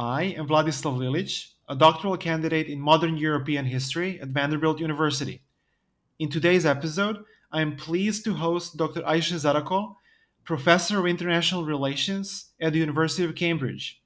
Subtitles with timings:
[0.00, 5.42] I am Vladislav Lilic, a doctoral candidate in modern European history at Vanderbilt University.
[6.18, 9.02] In today's episode, I am pleased to host Dr.
[9.02, 9.96] Ayşe Zarakol,
[10.42, 14.00] professor of international relations at the University of Cambridge.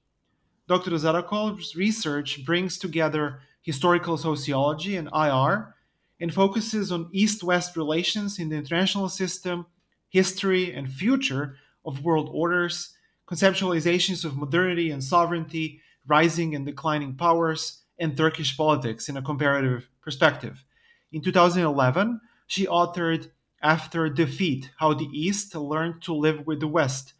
[0.67, 0.91] Dr.
[0.91, 5.77] Zarakol's research brings together historical sociology and IR
[6.19, 9.67] and focuses on East West relations in the international system,
[10.08, 12.94] history, and future of world orders,
[13.27, 19.89] conceptualizations of modernity and sovereignty, rising and declining powers, and Turkish politics in a comparative
[20.03, 20.64] perspective.
[21.12, 23.30] In 2011, she authored
[23.62, 27.14] After Defeat How the East Learned to Live with the West,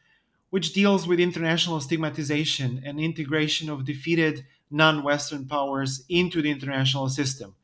[0.51, 7.09] which deals with international stigmatization and integration of defeated non Western powers into the international
[7.09, 7.55] system.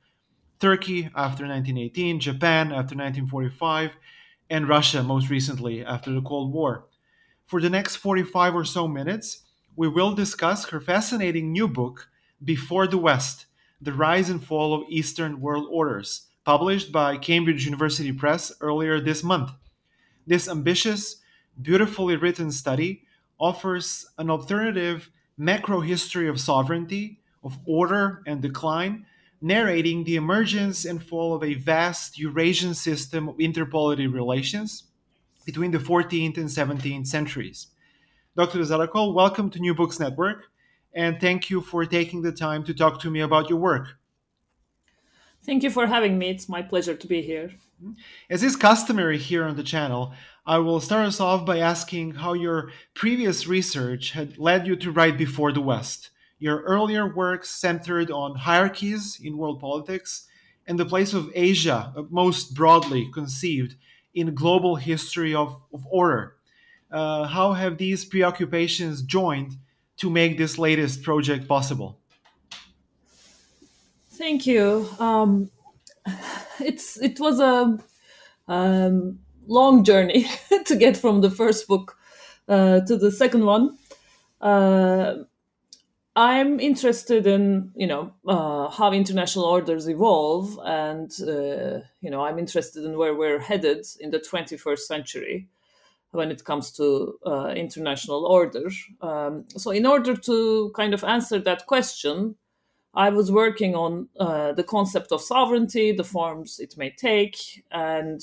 [0.60, 3.92] Turkey after 1918, Japan after 1945,
[4.48, 6.86] and Russia most recently after the Cold War.
[7.50, 9.42] For the next 45 or so minutes,
[9.74, 12.08] we will discuss her fascinating new book,
[12.44, 13.46] Before the West
[13.80, 19.24] The Rise and Fall of Eastern World Orders, published by Cambridge University Press earlier this
[19.24, 19.50] month.
[20.28, 21.16] This ambitious,
[21.60, 23.02] beautifully written study
[23.40, 29.06] offers an alternative macro history of sovereignty, of order and decline,
[29.40, 34.84] narrating the emergence and fall of a vast Eurasian system of interpolity relations
[35.50, 37.66] between the 14th and 17th centuries.
[38.36, 38.60] Dr.
[38.60, 40.44] Zarakol, welcome to New Books Network,
[40.94, 43.98] and thank you for taking the time to talk to me about your work.
[45.44, 46.30] Thank you for having me.
[46.30, 47.48] It's my pleasure to be here.
[47.82, 47.94] Mm-hmm.
[48.30, 50.12] As is customary here on the channel,
[50.46, 54.92] I will start us off by asking how your previous research had led you to
[54.92, 56.10] write Before the West.
[56.38, 60.28] Your earlier works centered on hierarchies in world politics
[60.68, 63.74] and the place of Asia, most broadly conceived,
[64.14, 66.36] in global history of, of order.
[66.90, 69.56] Uh, how have these preoccupations joined
[69.98, 71.98] to make this latest project possible?
[74.10, 74.88] Thank you.
[74.98, 75.50] Um,
[76.60, 77.78] it's it was a
[78.48, 80.26] um, long journey
[80.66, 81.96] to get from the first book
[82.48, 83.78] uh, to the second one.
[84.40, 85.24] Uh,
[86.16, 92.38] I'm interested in you know uh, how international orders evolve, and uh, you know I'm
[92.38, 95.48] interested in where we're headed in the 21st century
[96.12, 98.68] when it comes to uh, international order.
[99.00, 102.34] Um, so, in order to kind of answer that question,
[102.92, 108.20] I was working on uh, the concept of sovereignty, the forms it may take, and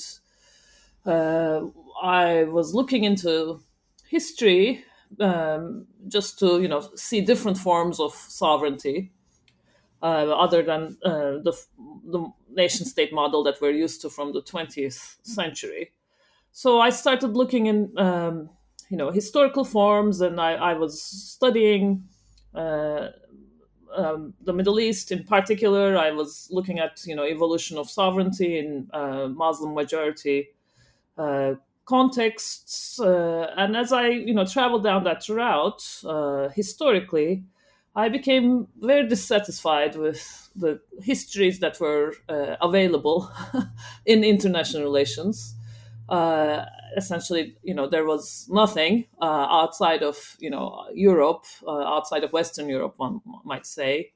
[1.06, 1.62] uh,
[2.02, 3.60] I was looking into
[4.10, 4.84] history
[5.20, 9.12] um, just to you know see different forms of sovereignty
[10.02, 11.52] uh, other than uh, the,
[12.04, 15.92] the nation state model that we're used to from the 20th century.
[16.52, 18.50] So I started looking in um,
[18.88, 22.04] you know historical forms, and I, I was studying.
[22.54, 23.08] Uh,
[23.96, 28.58] um, the Middle East in particular, I was looking at you know evolution of sovereignty
[28.58, 30.48] in uh, Muslim majority
[31.16, 31.54] uh,
[31.88, 37.44] contexts, uh, and as I you know traveled down that route uh, historically,
[37.96, 43.30] I became very dissatisfied with the histories that were uh, available
[44.06, 45.54] in international relations.
[46.10, 46.64] Uh,
[46.96, 52.32] essentially, you know, there was nothing uh, outside of, you know, Europe, uh, outside of
[52.32, 54.12] Western Europe, one might say.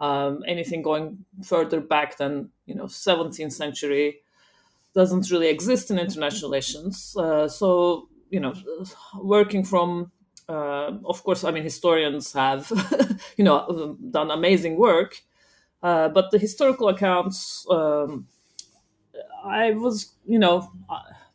[0.00, 4.20] Um, anything going further back than, you know, 17th century
[4.96, 7.14] doesn't really exist in international relations.
[7.16, 8.54] Uh, so, you know,
[9.20, 10.10] working from,
[10.48, 12.72] uh, of course, I mean, historians have,
[13.36, 15.22] you know, done amazing work,
[15.82, 18.28] uh, but the historical accounts, um,
[19.44, 20.70] I was, you know,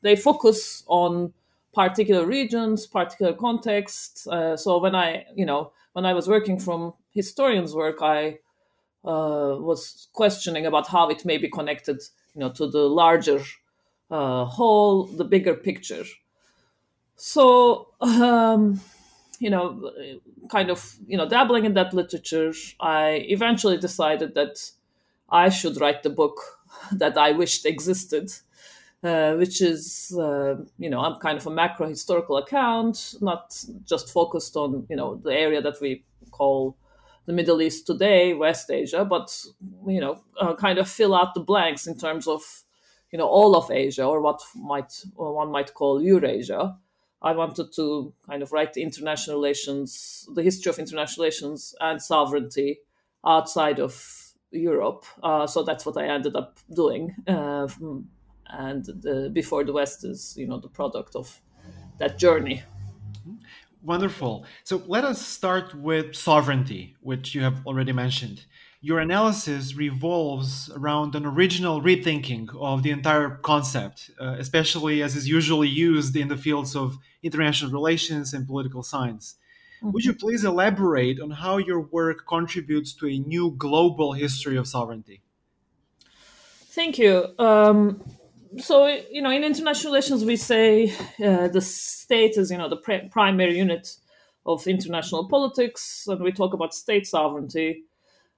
[0.02, 1.34] they focus on
[1.74, 4.28] particular regions, particular contexts.
[4.28, 8.40] Uh, so when I, you know, when I was working from historians' work, I
[9.04, 12.02] uh, was questioning about how it may be connected,
[12.34, 13.42] you know, to the larger
[14.10, 16.04] uh, whole, the bigger picture.
[17.16, 18.82] So, um,
[19.40, 19.92] you know,
[20.50, 24.72] kind of, you know, dabbling in that literature, I eventually decided that
[25.30, 26.40] I should write the book
[26.92, 28.32] that I wished existed
[29.04, 34.12] uh, which is, uh, you know, I'm kind of a macro historical account, not just
[34.12, 36.76] focused on, you know, the area that we call
[37.26, 39.36] the Middle East today, West Asia, but,
[39.88, 42.42] you know, uh, kind of fill out the blanks in terms of,
[43.12, 46.78] you know, all of Asia or what might or one might call Eurasia.
[47.22, 52.80] I wanted to kind of write international relations, the history of international relations and sovereignty
[53.24, 55.06] outside of Europe.
[55.22, 57.16] Uh, so that's what I ended up doing.
[57.28, 57.68] Uh,
[58.48, 61.40] and the, before the West is, you know, the product of
[62.00, 62.64] that journey.
[63.84, 64.46] Wonderful.
[64.64, 68.46] So let us start with sovereignty, which you have already mentioned.
[68.80, 75.28] Your analysis revolves around an original rethinking of the entire concept, uh, especially as is
[75.28, 79.36] usually used in the fields of international relations and political science.
[79.78, 79.92] Mm-hmm.
[79.92, 84.68] Would you please elaborate on how your work contributes to a new global history of
[84.68, 85.22] sovereignty?
[86.72, 87.36] Thank you.
[87.38, 88.04] Um,
[88.58, 90.94] so you know in international relations we say
[91.24, 93.96] uh, the state is you know the primary unit
[94.46, 97.84] of international politics and we talk about state sovereignty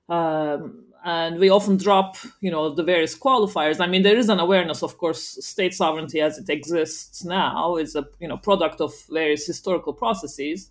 [0.09, 3.79] um, and we often drop you know the various qualifiers.
[3.79, 7.95] I mean there is an awareness of course state sovereignty as it exists now is
[7.95, 10.69] a you know product of various historical processes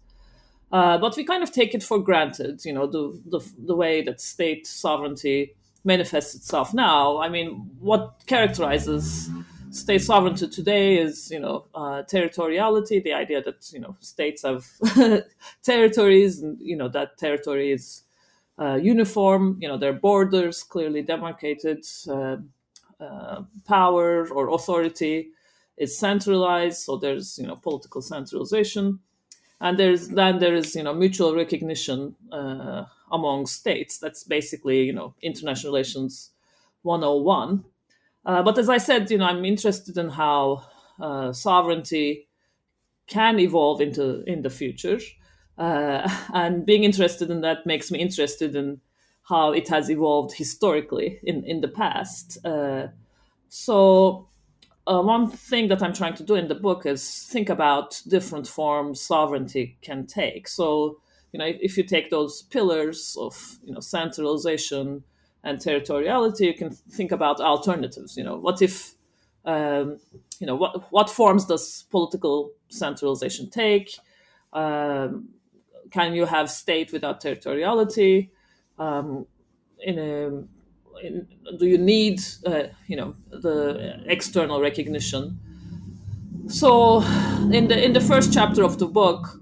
[0.70, 4.02] uh, but we kind of take it for granted you know the, the, the way
[4.02, 5.54] that state sovereignty
[5.84, 7.19] manifests itself now.
[7.19, 9.31] I mean, what characterizes
[9.70, 14.67] state sovereignty today is, you know, uh, territoriality, the idea that, you know, states have
[15.62, 18.02] territories and, you know, that territory is
[18.61, 22.37] uh, uniform, you know, their borders clearly demarcated, uh,
[23.00, 25.31] uh power or authority
[25.76, 29.00] is centralized, so there's, you know, political centralization.
[29.61, 33.99] And there's then there is, you know, mutual recognition uh, among states.
[33.99, 36.31] That's basically, you know, international relations
[36.82, 37.64] 101.
[38.25, 40.64] Uh, but as I said, you know, I'm interested in how
[41.00, 42.29] uh, sovereignty
[43.06, 44.99] can evolve into in the future,
[45.59, 48.81] uh, and being interested in that makes me interested in
[49.25, 52.44] how it has evolved historically in in the past.
[52.44, 52.88] Uh,
[53.49, 54.29] so.
[54.85, 58.49] Uh, one thing that I'm trying to do in the book is think about different
[58.49, 60.49] forms sovereignty can take.
[60.49, 60.99] So,
[61.32, 65.02] you know, if, you take those pillars of, you know, centralization
[65.43, 68.17] and territoriality, you can think about alternatives.
[68.17, 68.94] You know, what if,
[69.44, 69.99] um,
[70.38, 73.99] you know, what what forms does political centralization take?
[74.52, 75.31] Um,
[75.90, 78.31] can you have state without territoriality?
[78.78, 79.26] Um,
[79.80, 81.26] in a, in,
[81.59, 85.40] do you need, uh, you know, the external recognition?
[86.49, 87.02] So,
[87.52, 89.40] in the in the first chapter of the book,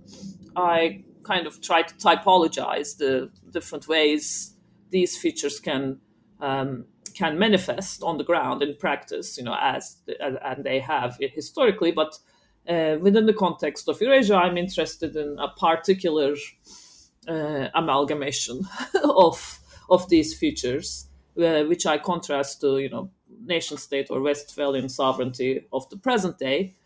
[0.55, 4.55] I kind of try to typologize the different ways
[4.91, 5.99] these features can
[6.41, 6.85] um,
[7.15, 11.93] can manifest on the ground in practice, you know, as and they have historically.
[11.93, 12.19] But
[12.69, 16.35] uh, within the context of Eurasia, I'm interested in a particular
[17.29, 18.63] uh, amalgamation
[19.05, 23.11] of of these features, uh, which I contrast to, you know,
[23.45, 26.77] nation state or Westphalian sovereignty of the present day,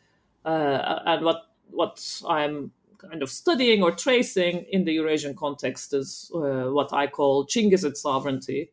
[0.44, 2.72] uh, and what what I'm
[3.08, 7.96] kind of studying or tracing in the Eurasian context is uh, what I call Chinggisid
[7.96, 8.70] sovereignty,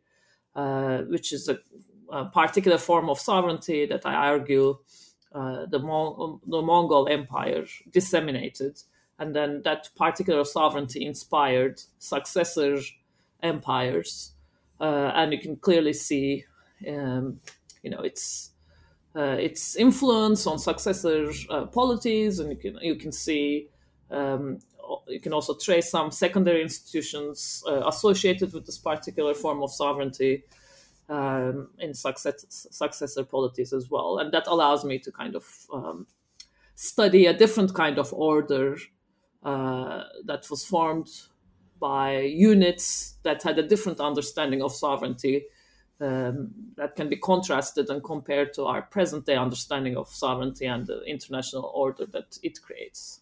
[0.56, 1.60] uh, which is a,
[2.12, 4.78] a, particular form of sovereignty that I argue
[5.34, 5.80] uh, the,
[6.48, 8.82] the Mongol Empire disseminated.
[9.20, 12.80] And then that particular sovereignty inspired successor
[13.44, 14.34] empires.
[14.80, 16.46] Uh, and you can clearly see,
[16.88, 17.40] um,
[17.84, 18.52] you know, its
[19.16, 23.68] uh, its influence on successor uh, polities, and you can you can see
[24.12, 24.60] um,
[25.08, 30.44] you can also trace some secondary institutions uh, associated with this particular form of sovereignty
[31.10, 34.20] um, in success, successor polities as well.
[34.20, 36.08] And that allows me to kind of um,
[36.76, 38.78] study a different kind of order
[39.44, 41.10] uh, that was formed
[41.80, 45.46] by units that had a different understanding of sovereignty
[46.00, 50.88] um, that can be contrasted and compared to our present day understanding of sovereignty and
[50.88, 53.22] the international order that it creates.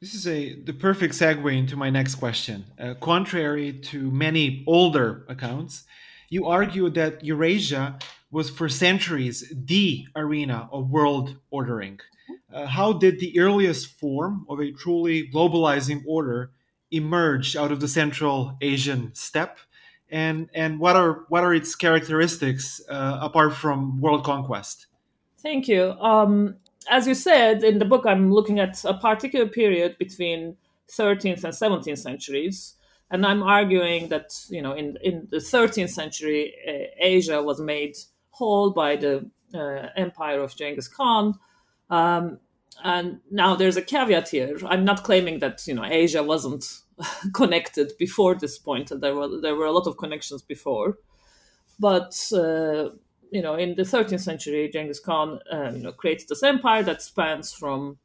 [0.00, 2.64] This is a the perfect segue into my next question.
[2.78, 5.84] Uh, contrary to many older accounts,
[6.28, 7.98] you argue that Eurasia
[8.30, 11.98] was for centuries the arena of world ordering.
[12.52, 16.50] Uh, how did the earliest form of a truly globalizing order
[16.90, 19.58] emerge out of the Central Asian steppe?
[20.08, 24.86] And, and what are what are its characteristics uh, apart from world conquest?
[25.38, 25.92] Thank you.
[25.92, 26.56] Um,
[26.90, 30.56] as you said in the book, I'm looking at a particular period between
[30.90, 32.74] 13th and 17th centuries,
[33.10, 37.96] and I'm arguing that you know in in the 13th century, uh, Asia was made
[38.30, 41.38] whole by the uh, empire of Genghis Khan.
[41.88, 42.38] Um,
[42.82, 44.56] and now there's a caveat here.
[44.66, 46.64] I'm not claiming that you know Asia wasn't
[47.34, 48.90] connected before this point.
[48.94, 50.98] There were there were a lot of connections before,
[51.78, 52.90] but uh,
[53.30, 57.02] you know in the 13th century, Genghis Khan uh, you know creates this empire that
[57.02, 57.98] spans from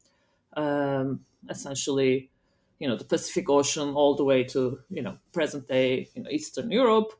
[0.55, 2.31] um, essentially
[2.79, 6.29] you know the Pacific Ocean all the way to you know present day you know
[6.29, 7.13] Eastern Europe,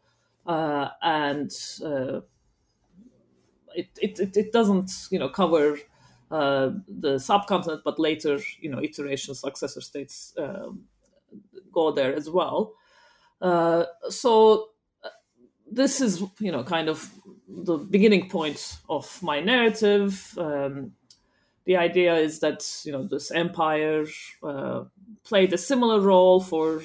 [0.46, 1.52] uh, and
[1.84, 2.22] uh,
[3.76, 5.78] it, it it doesn't you know cover
[6.32, 10.86] uh, the subcontinent, but later you know iterations, successor states um,
[11.72, 12.76] go there as well.
[13.42, 14.72] Uh, so
[15.04, 15.10] uh,
[15.72, 17.12] this is you know kind of
[17.48, 20.36] the beginning point of my narrative.
[20.38, 20.94] Um,
[21.66, 24.06] the idea is that you know this empire
[24.44, 24.84] uh,
[25.24, 26.84] played a similar role for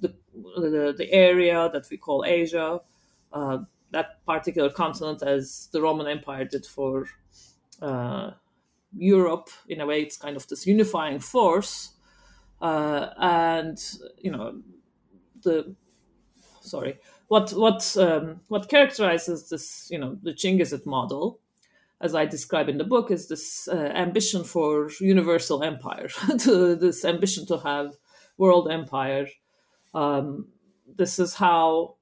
[0.00, 0.14] the,
[0.56, 2.80] the, the area that we call Asia,
[3.32, 3.58] uh,
[3.90, 7.06] that particular continent, as the Roman Empire did for
[7.82, 8.32] uh,
[8.96, 9.50] Europe.
[9.68, 11.92] In a way, it's kind of this unifying force,
[12.62, 13.78] uh, and
[14.18, 14.62] you know
[15.42, 15.74] the
[16.64, 21.40] sorry what what um, what characterizes this you know the Chinggisid model
[22.04, 26.08] as I describe in the book, is this uh, ambition for universal empire,
[26.40, 27.96] to this ambition to have
[28.36, 29.26] world empire.
[29.94, 30.48] Um,
[30.96, 31.96] this is how,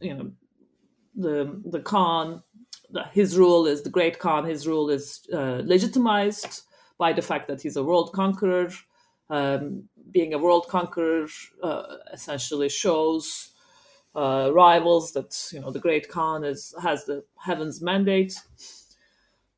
[0.00, 0.30] you know,
[1.16, 2.42] the the Khan,
[3.12, 4.44] his rule is the great Khan.
[4.44, 6.62] His rule is uh, legitimized
[6.98, 8.70] by the fact that he's a world conqueror.
[9.30, 11.28] Um, being a world conqueror
[11.62, 13.52] uh, essentially shows
[14.14, 18.34] uh, rivals that you know the great Khan is has the heaven's mandate.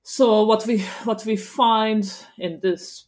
[0.03, 3.07] So what we what we find in this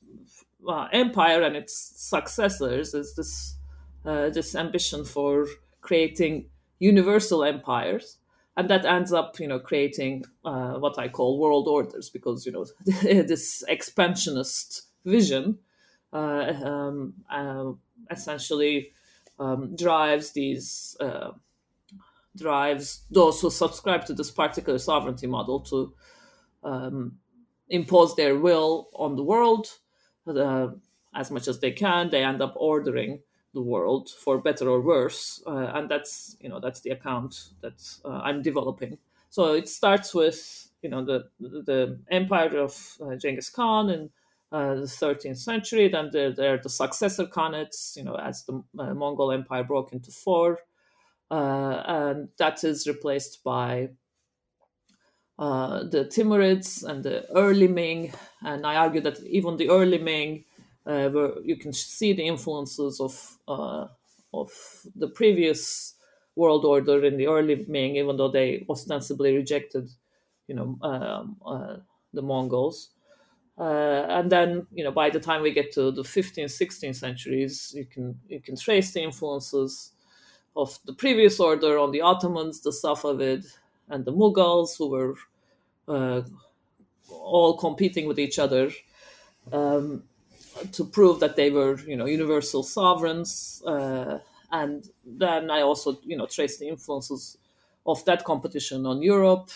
[0.69, 3.57] uh, empire and its successors is this
[4.05, 5.47] uh, this ambition for
[5.81, 6.49] creating
[6.79, 8.19] universal empires,
[8.57, 12.53] and that ends up you know creating uh, what I call world orders because you
[12.53, 12.67] know
[13.03, 15.59] this expansionist vision
[16.13, 17.73] uh, um, uh,
[18.11, 18.93] essentially
[19.39, 21.33] um, drives these uh,
[22.37, 25.95] drives those who subscribe to this particular sovereignty model to
[26.63, 27.19] um,
[27.69, 29.69] impose their will on the world
[30.27, 30.69] uh,
[31.15, 32.11] as much as they can.
[32.11, 33.21] They end up ordering
[33.53, 37.83] the world for better or worse, uh, and that's you know that's the account that
[38.05, 38.99] uh, I'm developing.
[39.31, 44.11] So it starts with you know the the empire of uh, Genghis Khan in
[44.55, 45.89] uh, the 13th century.
[45.89, 49.93] Then there, there are the successor khanates, you know, as the uh, Mongol Empire broke
[49.93, 50.61] into four,
[51.31, 53.91] and that is replaced by
[55.39, 60.45] uh, the Timurids and the early Ming, and I argue that even the early Ming,
[60.87, 63.89] uh, where you can see the influences of uh,
[64.33, 64.51] of
[64.95, 65.95] the previous
[66.37, 69.91] world order in the early Ming, even though they ostensibly rejected,
[70.47, 71.77] you know, um, uh,
[72.13, 72.91] the Mongols.
[73.57, 77.73] Uh, and then, you know, by the time we get to the 15th, 16th centuries,
[77.77, 79.93] you can you can trace the influences
[80.57, 83.47] of the previous order on the Ottomans, the Safavid,
[83.89, 85.15] and the Mughals, who were
[85.89, 86.23] uh,
[87.09, 88.71] all competing with each other
[89.53, 90.05] um,
[90.73, 93.63] to prove that they were, you know, universal sovereigns.
[93.67, 94.19] Uh,
[94.51, 97.39] and then I also, you know, trace the influences
[97.87, 99.51] of that competition on Europe.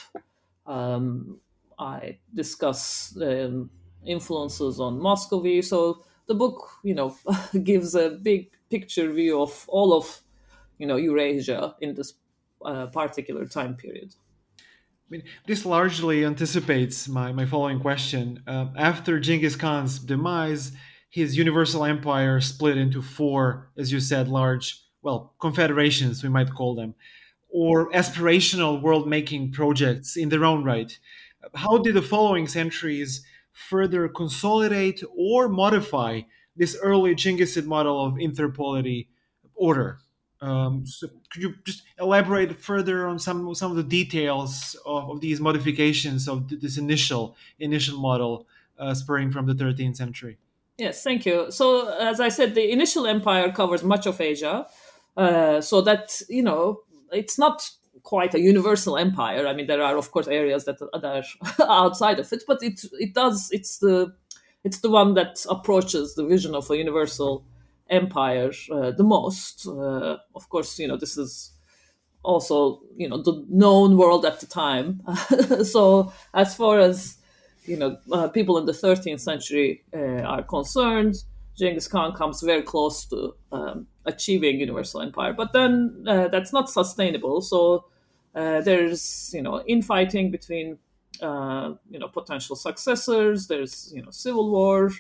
[0.67, 1.41] Um,
[1.79, 3.71] I discuss um,
[4.05, 5.63] influences on Muscovy.
[5.63, 7.17] So the book, you know,
[7.63, 10.23] gives a big picture view of all of,
[10.79, 12.15] you know, Eurasia in this
[12.65, 14.15] uh, particular time period.
[14.59, 18.43] I mean, this largely anticipates my, my following question.
[18.47, 20.73] Uh, after Genghis Khan's demise,
[21.09, 26.75] his universal empire split into four, as you said, large, well, confederations, we might call
[26.75, 26.95] them,
[27.49, 30.99] or aspirational world making projects in their own right.
[31.55, 33.25] How did the following centuries
[33.59, 36.21] further consolidate or modify
[36.57, 39.09] this early Chinggisid model of interpolity
[39.55, 39.99] order.
[40.41, 45.21] Um, so could you just elaborate further on some some of the details of, of
[45.21, 48.47] these modifications of this initial initial model
[48.79, 50.39] uh, spurring from the 13th century?
[50.77, 51.51] Yes, thank you.
[51.51, 54.69] So, as I said, the initial empire covers much of Asia,
[55.17, 57.69] uh, so that you know it's not
[58.03, 59.47] quite a universal empire.
[59.47, 61.23] I mean, there are of course areas that, are
[61.69, 63.49] outside of it, but it it does.
[63.53, 64.15] It's the
[64.65, 67.45] it's the one that approaches the vision of a universal
[67.91, 69.67] empire uh, the most.
[69.67, 71.53] Uh, of course, you know this is
[72.23, 75.03] also you know the known world at the time.
[75.65, 77.19] so, as far as
[77.69, 81.17] you know, uh, people in the 13th century uh, are concerned.
[81.57, 86.71] Genghis Khan comes very close to um, achieving universal empire, but then uh, that's not
[86.71, 87.41] sustainable.
[87.43, 87.85] So
[88.35, 90.79] uh, there's you know infighting between
[91.23, 93.47] uh, you know potential successors.
[93.49, 94.91] There's you know civil war,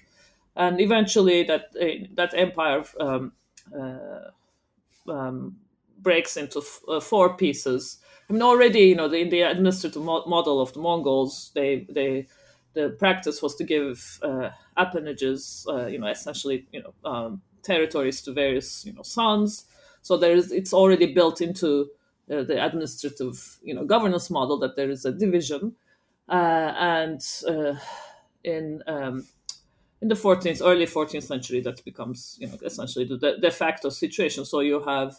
[0.56, 3.32] and eventually that uh, that empire um,
[5.08, 5.56] um,
[6.00, 7.98] breaks into f- four pieces.
[8.28, 11.86] I mean, already, you know, the, in the administrative mo- model of the Mongols, they
[11.90, 12.26] they
[12.74, 18.22] the practice was to give uh, appanages, uh, you know, essentially, you know, um, territories
[18.22, 19.66] to various, you know, sons.
[20.02, 21.90] So there is, it's already built into
[22.30, 25.74] uh, the administrative, you know, governance model that there is a division,
[26.28, 27.74] uh, and uh,
[28.44, 29.26] in um,
[30.00, 33.88] in the 14th, early 14th century, that becomes, you know, essentially the de, de facto
[33.88, 34.44] situation.
[34.44, 35.18] So you have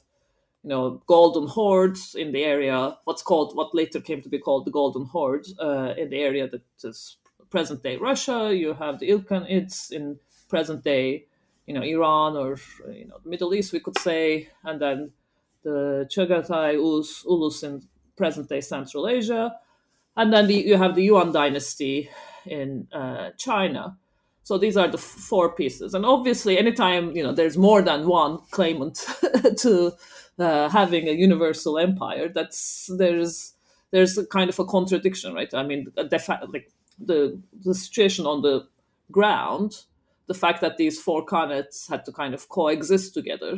[0.63, 4.65] you know, golden hordes in the area, what's called, what later came to be called
[4.65, 7.17] the golden horde uh, in the area that is
[7.49, 10.19] present day Russia, you have the Ilkhanids in
[10.49, 11.25] present day,
[11.69, 12.57] you know, Iran or
[12.91, 15.11] you know the Middle East, we could say, and then
[15.63, 17.83] the Chagatai Ulus, Ulus in
[18.17, 19.53] present day Central Asia,
[20.17, 22.09] and then the, you have the Yuan dynasty
[22.47, 23.95] in uh, China.
[24.41, 28.39] So these are the four pieces, and obviously, anytime you know there's more than one
[28.49, 29.05] claimant
[29.57, 29.91] to
[30.39, 33.53] uh, having a universal empire, that's there's
[33.91, 35.53] there's a kind of a contradiction, right?
[35.53, 38.67] I mean, de facto, like the the situation on the
[39.11, 39.83] ground,
[40.29, 43.57] the fact that these four khanates had to kind of coexist together.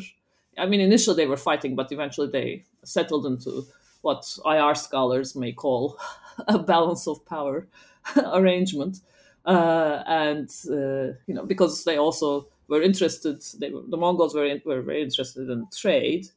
[0.57, 3.65] I mean, initially they were fighting, but eventually they settled into
[4.01, 5.99] what IR scholars may call
[6.47, 7.67] a balance of power
[8.33, 9.01] arrangement.
[9.45, 14.45] Uh, and uh, you know, because they also were interested, they were, the Mongols were
[14.45, 16.27] in, were very interested in trade.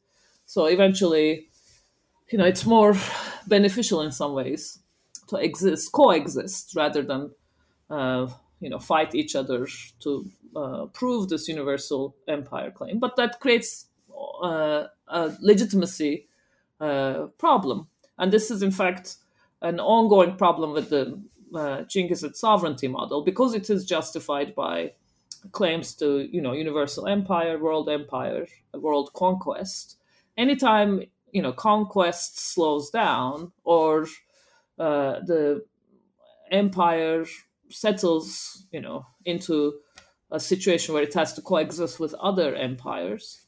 [0.45, 1.47] So eventually,
[2.29, 2.93] you know, it's more
[3.47, 4.79] beneficial in some ways
[5.27, 7.31] to exist, coexist, rather than
[7.89, 8.27] uh,
[8.65, 9.67] you know fight each other
[9.99, 10.25] to
[10.55, 12.97] uh, prove this universal empire claim.
[12.99, 13.85] But that creates
[14.43, 16.27] uh, a legitimacy
[16.81, 19.17] uh, problem, and this is in fact
[19.61, 21.21] an ongoing problem with the
[21.53, 24.93] uh, Chinggisid sovereignty model because it is justified by
[25.51, 29.97] claims to you know universal empire, world empire, world conquest.
[30.37, 34.07] Anytime you know conquest slows down or
[34.79, 35.63] uh, the
[36.51, 37.25] empire
[37.69, 39.79] settles, you know, into
[40.31, 43.45] a situation where it has to coexist with other empires,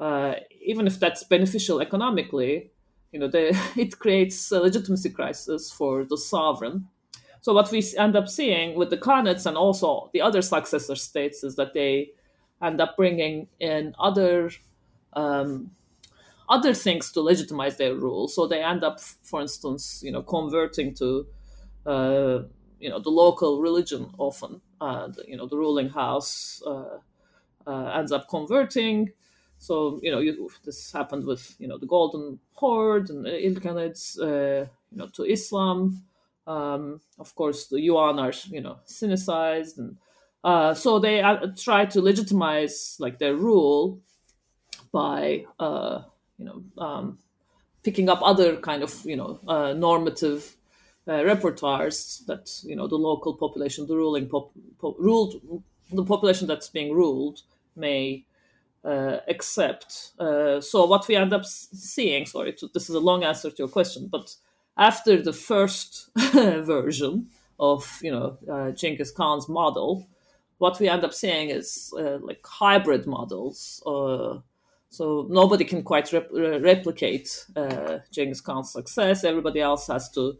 [0.00, 2.70] uh, even if that's beneficial economically,
[3.12, 6.88] you know, it creates a legitimacy crisis for the sovereign.
[7.40, 11.44] So what we end up seeing with the Khanates and also the other successor states
[11.44, 12.10] is that they
[12.62, 14.50] end up bringing in other
[15.12, 15.70] um,
[16.48, 18.28] other things to legitimize their rule.
[18.28, 21.26] So they end up, for instance, you know, converting to,
[21.86, 22.38] uh,
[22.84, 24.60] you know, the local religion often.
[24.78, 26.98] Uh, you know, the ruling house uh,
[27.66, 29.10] uh ends up converting.
[29.56, 34.68] So you know, you, this happened with you know the Golden Horde and Ilkhanids, uh,
[34.90, 36.04] you know, to Islam.
[36.46, 39.96] Um, of course, the Yuan are you know Sinicized, and
[40.44, 41.22] uh, so they
[41.56, 43.98] try to legitimize like their rule
[44.92, 45.46] by
[46.38, 47.18] you know um,
[47.82, 50.54] picking up other kind of you know uh, normative
[51.06, 55.62] uh, repertoires that you know the local population, the ruling pop, pop, ruled
[55.92, 57.42] the population that's being ruled
[57.76, 58.24] may
[58.84, 60.12] uh, accept.
[60.18, 63.56] Uh, so what we end up seeing, sorry, to, this is a long answer to
[63.58, 64.34] your question, but
[64.76, 67.28] after the first version
[67.60, 70.06] of you know uh, Genghis Khan's model,
[70.58, 73.82] what we end up seeing is uh, like hybrid models.
[73.86, 74.38] Uh,
[74.88, 79.24] so nobody can quite rep- replicate uh, Genghis Khan's success.
[79.24, 80.36] Everybody else has to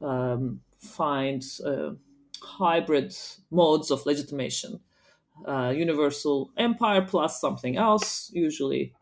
[0.00, 1.90] um, find uh,
[2.42, 3.14] hybrid
[3.50, 4.80] modes of legitimation.
[5.46, 8.94] Uh, universal empire plus something else, usually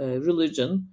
[0.00, 0.88] uh, religion,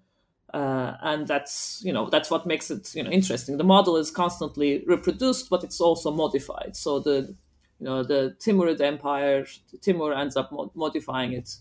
[0.54, 3.58] uh, and that's you know that's what makes it you know interesting.
[3.58, 6.76] The model is constantly reproduced, but it's also modified.
[6.76, 7.36] So the
[7.80, 9.46] you know the Timurid Empire.
[9.82, 11.58] Timur ends up modifying it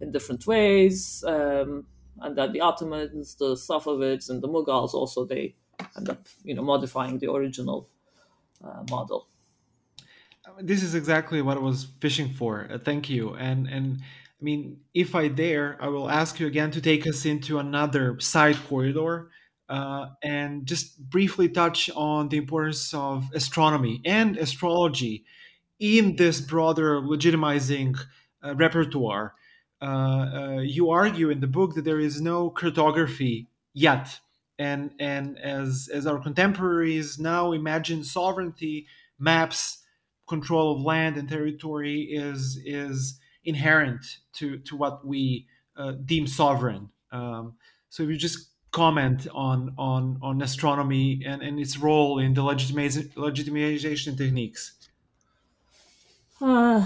[0.00, 1.86] in different ways, um,
[2.20, 5.56] and then the Ottomans, the Safavids, and the Mughals also they
[5.96, 7.88] end up you know modifying the original
[8.64, 9.28] uh, model.
[10.60, 12.68] This is exactly what I was fishing for.
[12.70, 14.00] Uh, thank you, and and.
[14.38, 18.20] I mean, if I dare, I will ask you again to take us into another
[18.20, 19.30] side corridor
[19.68, 25.24] uh, and just briefly touch on the importance of astronomy and astrology
[25.78, 27.96] in this broader legitimizing
[28.44, 29.34] uh, repertoire.
[29.80, 34.20] Uh, uh, you argue in the book that there is no cartography yet,
[34.58, 38.86] and and as as our contemporaries now imagine sovereignty,
[39.18, 39.84] maps,
[40.28, 46.90] control of land and territory is is inherent to to what we uh, deem sovereign.
[47.12, 47.54] Um,
[47.88, 52.42] so if you just comment on on on astronomy and, and its role in the
[52.42, 54.72] legitimization techniques.
[56.40, 56.84] Uh,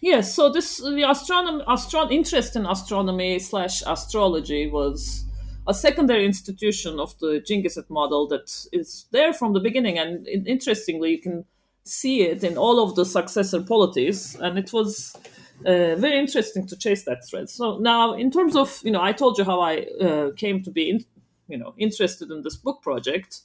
[0.00, 5.24] yes, so this the astronomy, astron interest in astronomy slash astrology was
[5.66, 11.12] a secondary institution of the Chinggisid model that is there from the beginning, and interestingly,
[11.12, 11.44] you can
[11.84, 15.16] see it in all of the successor polities, and it was
[15.64, 17.48] uh, very interesting to chase that thread.
[17.48, 20.70] So now, in terms of you know, I told you how I uh, came to
[20.70, 21.04] be in,
[21.48, 23.42] you know interested in this book project.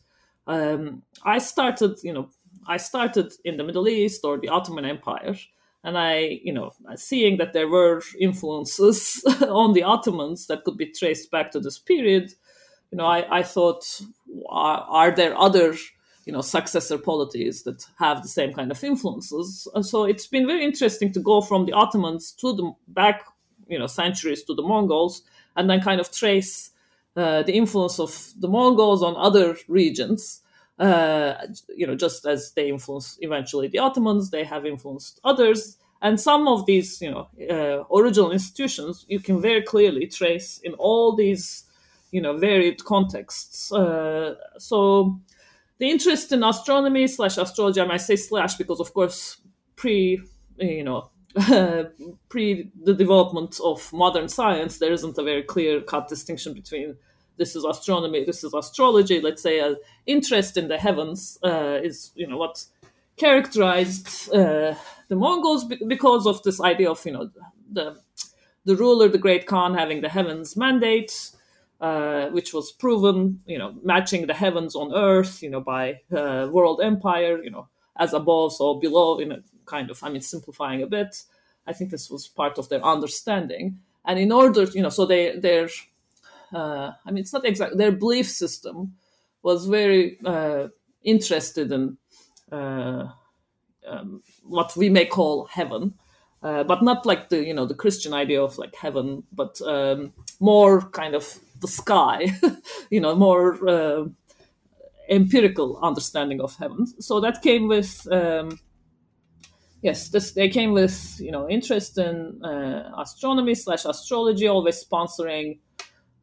[0.47, 2.29] Um, I started you know
[2.67, 5.35] I started in the Middle East or the Ottoman Empire,
[5.87, 10.91] and I, you know, seeing that there were influences on the Ottomans that could be
[10.91, 12.33] traced back to this period,
[12.91, 14.01] you know, I, I thought,
[14.49, 15.75] are, are, there other,
[16.25, 19.65] you know, successor polities that have the same kind of influences?
[19.73, 23.23] And so it's been very interesting to go from the Ottomans to the back,
[23.69, 25.21] you know, centuries to the Mongols,
[25.55, 26.71] and then kind of trace
[27.15, 30.41] uh, the influence of the Mongols on other regions
[30.79, 31.33] uh,
[31.75, 35.77] you know, just as they influenced eventually the Ottomans, they have influenced others.
[36.01, 40.73] And some of these, you know, uh, original institutions, you can very clearly trace in
[40.73, 41.63] all these,
[42.11, 43.71] you know, varied contexts.
[43.71, 45.19] Uh, so
[45.79, 49.37] the interest in astronomy slash astrology, I might say slash because, of course,
[49.75, 50.21] pre,
[50.57, 51.09] you know,
[52.29, 56.95] pre the development of modern science, there isn't a very clear cut distinction between
[57.37, 59.21] this is astronomy, this is astrology.
[59.21, 62.65] Let's say an interest in the heavens uh, is you know what
[63.15, 64.75] characterized uh,
[65.07, 67.29] the Mongols because of this idea of you know
[67.71, 67.97] the
[68.65, 71.31] the ruler, the great Khan, having the heavens mandate,
[71.79, 76.49] uh, which was proven, you know, matching the heavens on earth, you know, by uh,
[76.51, 80.83] world empire, you know, as above, so below, in a kind of, I mean, simplifying
[80.83, 81.23] a bit.
[81.65, 85.37] I think this was part of their understanding, and in order, you know, so they
[85.37, 85.69] they're
[86.53, 88.93] uh, I mean, it's not exactly their belief system
[89.43, 90.67] was very uh,
[91.03, 91.97] interested in
[92.51, 93.07] uh,
[93.87, 95.93] um, what we may call heaven,
[96.43, 100.13] uh, but not like the you know the Christian idea of like heaven, but um,
[100.39, 102.27] more kind of the sky,
[102.89, 104.05] you know, more uh,
[105.09, 106.85] empirical understanding of heaven.
[107.01, 108.07] So that came with.
[108.11, 108.59] Um,
[109.81, 115.59] yes, this, they came with you know interest in uh, astronomy slash astrology, always sponsoring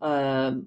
[0.04, 0.66] um,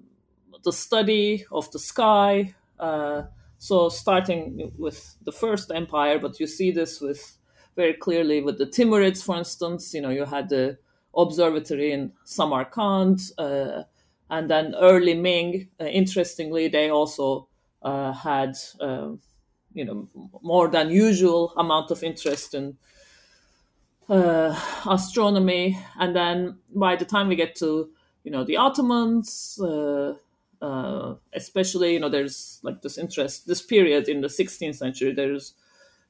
[0.64, 2.54] the study of the sky.
[2.78, 3.22] Uh,
[3.58, 7.38] so starting with the first empire, but you see this with
[7.76, 9.94] very clearly with the Timurids, for instance.
[9.94, 10.78] You know, you had the
[11.16, 13.84] observatory in Samarkand, uh,
[14.28, 15.68] and then early Ming.
[15.80, 17.48] Uh, interestingly, they also
[17.82, 19.20] uh, had um,
[19.72, 20.08] you know
[20.42, 22.76] more than usual amount of interest in
[24.08, 27.90] uh, astronomy, and then by the time we get to
[28.24, 30.14] you know the Ottomans, uh,
[30.60, 35.12] uh, especially you know there's like this interest this period in the 16th century.
[35.12, 35.54] There's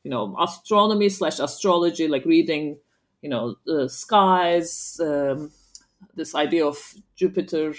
[0.04, 2.78] you know astronomy slash astrology, like reading
[3.22, 5.50] you know the skies, um,
[6.14, 7.74] this idea of Jupiter.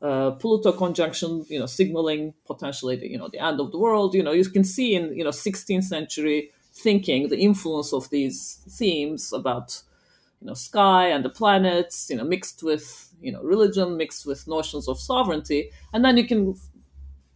[0.00, 4.14] Uh, Pluto conjunction, you know, signaling potentially, the, you know, the end of the world.
[4.14, 8.62] You know, you can see in you know 16th century thinking the influence of these
[8.68, 9.80] themes about
[10.42, 14.48] you know sky and the planets, you know, mixed with you know religion mixed with
[14.48, 16.54] notions of sovereignty, and then you can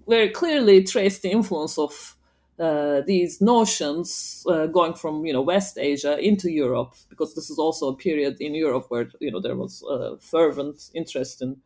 [0.09, 2.17] very clearly trace the influence of
[2.59, 7.59] uh, these notions uh, going from you know West Asia into Europe, because this is
[7.59, 11.57] also a period in Europe where you know there was a fervent interest in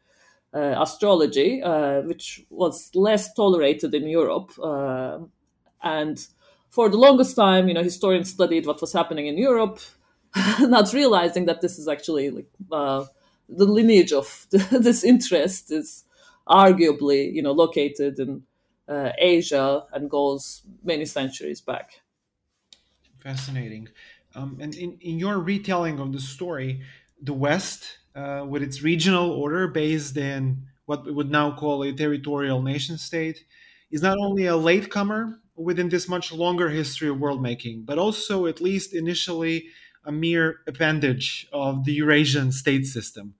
[0.52, 5.18] uh, astrology, uh, which was less tolerated in Europe, uh,
[5.82, 6.26] and
[6.68, 9.80] for the longest time, you know, historians studied what was happening in Europe,
[10.60, 13.04] not realizing that this is actually like uh,
[13.48, 16.04] the lineage of this interest is
[16.48, 18.42] arguably, you know, located in
[18.88, 22.00] uh, Asia and goes many centuries back.
[23.18, 23.88] Fascinating.
[24.34, 26.82] Um, and in, in your retelling of the story,
[27.20, 31.92] the West, uh, with its regional order based in what we would now call a
[31.92, 33.44] territorial nation state,
[33.90, 38.46] is not only a latecomer within this much longer history of world making, but also,
[38.46, 39.66] at least initially,
[40.04, 43.34] a mere appendage of the Eurasian state system.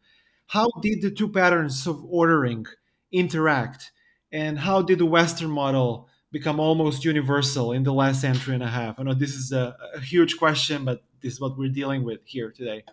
[0.47, 2.67] How did the two patterns of ordering
[3.13, 3.93] interact,
[4.33, 8.69] and how did the Western model become almost universal in the last century and a
[8.69, 8.99] half?
[8.99, 12.21] I know this is a, a huge question, but this is what we're dealing with
[12.25, 12.85] here today.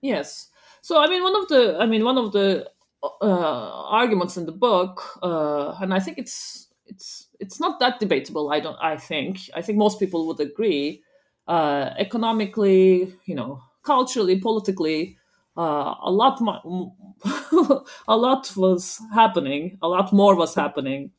[0.00, 0.48] Yes.
[0.82, 2.68] So I mean, one of the I mean one of the
[3.02, 8.50] uh, arguments in the book, uh, and I think it's it's it's not that debatable.
[8.50, 8.76] I don't.
[8.80, 11.02] I think I think most people would agree.
[11.48, 15.16] Uh, economically, you know, culturally, politically,
[15.56, 16.92] uh, a lot more,
[18.08, 19.76] a lot was happening.
[19.82, 21.10] A lot more was happening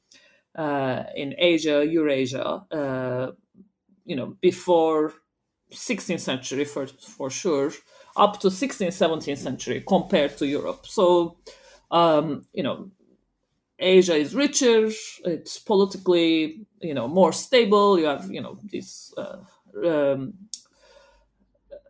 [0.55, 2.45] uh, in Asia, Eurasia.
[2.71, 3.31] Uh,
[4.05, 5.13] you know, before
[5.73, 7.71] 16th century for for sure,
[8.17, 10.85] up to 16th, 17th century compared to Europe.
[10.87, 11.37] So,
[11.91, 12.91] um, you know,
[13.79, 14.89] Asia is richer.
[15.25, 17.99] It's politically, you know, more stable.
[17.99, 19.37] You have, you know, these uh,
[19.85, 20.33] um,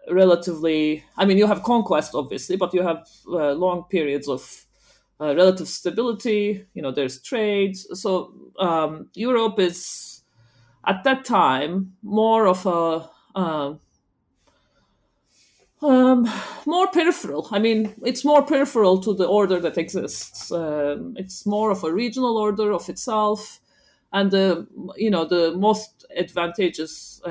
[0.10, 1.04] relatively.
[1.18, 4.66] I mean, you have conquest, obviously, but you have uh, long periods of
[5.20, 6.66] uh, relative stability.
[6.74, 7.78] You know, there's trade.
[7.78, 10.24] So um, Europe is
[10.86, 13.76] at that time more of a uh,
[15.82, 16.30] um,
[16.66, 17.48] more peripheral.
[17.52, 20.52] I mean, it's more peripheral to the order that exists.
[20.52, 23.60] Um, it's more of a regional order of itself,
[24.14, 27.22] and the you know the most advantageous.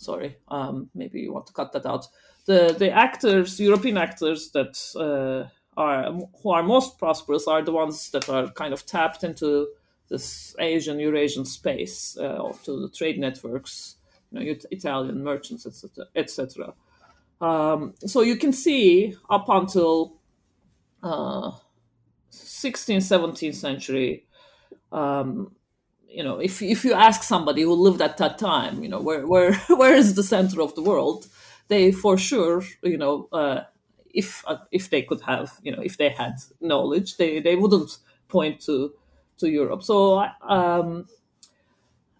[0.00, 2.06] Sorry, um, maybe you want to cut that out.
[2.46, 6.10] The the actors, European actors that uh, are
[6.42, 9.68] who are most prosperous are the ones that are kind of tapped into
[10.08, 13.96] this Asian Eurasian space, uh, to the trade networks,
[14.32, 16.72] you know, Italian merchants, etc., etc.
[17.42, 20.14] Um, so you can see up until
[21.02, 21.52] uh,
[22.32, 24.26] 16th, 17th century,
[24.92, 25.52] um,
[26.10, 29.26] you know, if if you ask somebody who lived at that time, you know, where
[29.26, 31.26] where where is the center of the world,
[31.68, 33.62] they for sure, you know, uh,
[34.12, 37.98] if uh, if they could have, you know, if they had knowledge, they they wouldn't
[38.28, 38.92] point to
[39.38, 39.82] to Europe.
[39.82, 41.06] So um,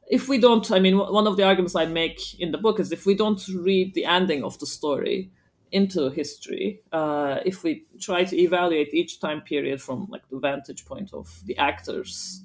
[0.08, 2.90] if we don't, I mean, one of the arguments I make in the book is
[2.90, 5.30] if we don't read the ending of the story
[5.70, 10.84] into history, uh, if we try to evaluate each time period from like the vantage
[10.84, 12.42] point of the actors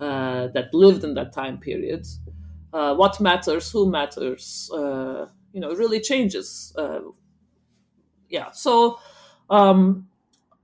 [0.00, 2.06] uh, that lived in that time period,
[2.72, 6.72] uh, what matters, who matters, uh, you know, really changes.
[6.76, 7.00] Uh,
[8.28, 8.98] yeah, so
[9.50, 10.08] um,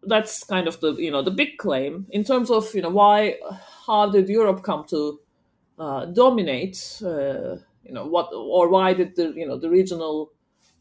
[0.03, 3.37] that's kind of the you know the big claim in terms of you know why,
[3.87, 5.21] how did Europe come to
[5.79, 10.31] uh, dominate, uh, you know, what or why did the you know the regional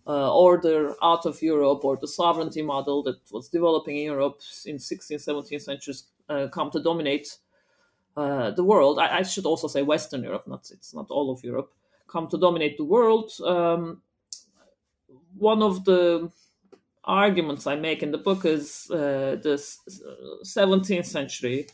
[0.06, 4.76] uh, order out of Europe or the sovereignty model that was developing in Europe in
[4.76, 7.38] 16th, 17th centuries uh, come to dominate
[8.16, 9.00] uh, the world?
[9.00, 11.72] I, I, should also say Western Europe, not it's not all of Europe,
[12.08, 13.32] come to dominate the world.
[13.46, 14.02] Um,
[15.38, 16.32] one of the
[17.04, 19.62] arguments I make in the book is uh, the
[20.46, 21.68] 17th century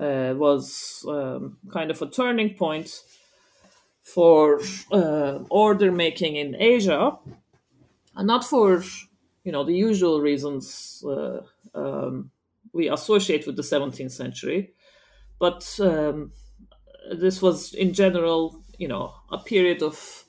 [0.00, 3.02] uh, was um, kind of a turning point
[4.02, 4.60] for
[4.92, 7.16] uh, order making in Asia,
[8.16, 8.82] and not for
[9.44, 11.40] you know the usual reasons uh,
[11.74, 12.30] um,
[12.72, 14.72] we associate with the 17th century,
[15.38, 16.32] but um,
[17.12, 20.24] this was in general you know a period of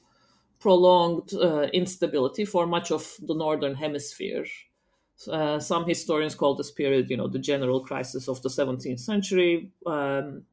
[0.60, 4.46] prolonged uh, instability for much of the northern hemisphere
[5.32, 9.72] uh, some historians call this period, you know, the general crisis of the 17th century.
[9.86, 10.44] Um,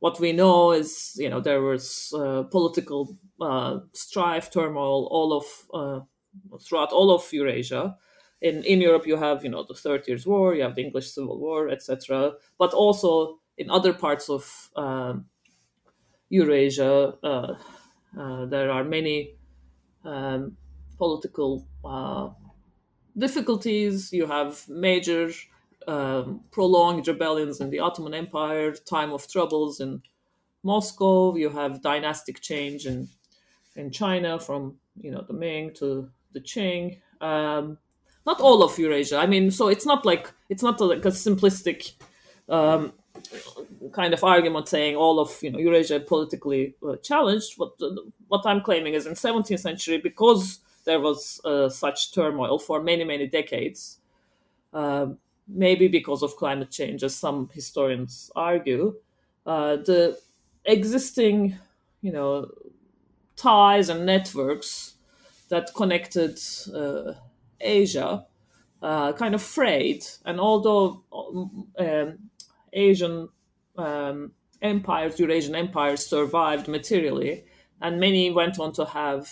[0.00, 5.44] what we know is, you know, there was uh, political uh, strife, turmoil, all of
[5.72, 6.00] uh,
[6.60, 7.96] throughout all of Eurasia.
[8.42, 11.12] In in Europe, you have, you know, the Thirty Years' War, you have the English
[11.12, 12.32] Civil War, etc.
[12.58, 15.26] But also in other parts of um,
[16.28, 17.54] Eurasia, uh,
[18.46, 19.36] there are many
[20.04, 20.56] um,
[20.98, 21.66] political
[23.16, 24.12] difficulties.
[24.12, 25.30] You have major
[25.86, 30.02] um, prolonged rebellions in the Ottoman Empire, time of troubles in
[30.62, 31.36] Moscow.
[31.36, 33.08] You have dynastic change in
[33.76, 37.00] in China from you know the Ming to the Qing.
[37.20, 37.78] Um,
[38.24, 39.18] not all of Eurasia.
[39.18, 41.92] I mean, so it's not like it's not like a simplistic
[42.48, 42.92] um,
[43.92, 47.54] kind of argument saying all of you know Eurasia politically uh, challenged.
[47.56, 47.72] What
[48.28, 53.04] what I'm claiming is in 17th century because there was uh, such turmoil for many,
[53.04, 53.98] many decades.
[54.72, 55.06] Uh,
[55.48, 58.94] maybe because of climate change, as some historians argue.
[59.44, 60.18] Uh, the
[60.64, 61.56] existing,
[62.02, 62.50] you know,
[63.36, 64.94] ties and networks
[65.48, 66.38] that connected
[66.74, 67.12] uh,
[67.60, 68.26] Asia
[68.82, 70.04] uh, kind of frayed.
[70.24, 71.02] And although
[71.78, 72.18] um,
[72.72, 73.28] Asian
[73.76, 77.44] um, empires, Eurasian empires, survived materially,
[77.80, 79.30] and many went on to have,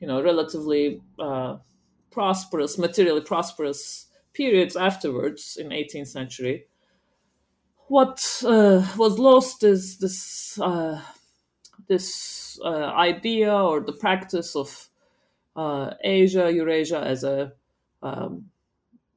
[0.00, 1.56] you know, relatively uh,
[2.10, 6.66] prosperous, materially prosperous periods afterwards in 18th century.
[7.88, 11.00] What uh, was lost is this uh,
[11.86, 14.88] this uh, idea or the practice of
[15.54, 17.52] uh, Asia, Eurasia as a
[18.02, 18.46] um,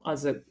[0.05, 0.41] as a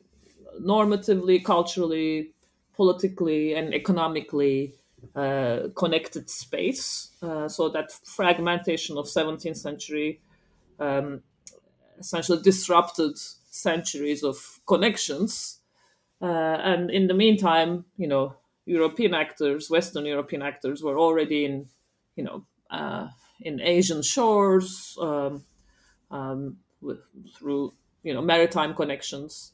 [0.60, 2.32] normatively, culturally,
[2.76, 4.74] politically, and economically
[5.14, 7.10] uh, connected space.
[7.22, 10.20] Uh, so that fragmentation of 17th century
[10.78, 11.22] um,
[11.98, 13.16] essentially disrupted
[13.50, 15.60] centuries of connections.
[16.20, 18.34] Uh, and in the meantime, you know,
[18.64, 21.66] European actors, Western European actors, were already in,
[22.16, 23.08] you know, uh,
[23.40, 25.44] in Asian shores um,
[26.10, 26.98] um, with,
[27.36, 29.52] through you know maritime connections,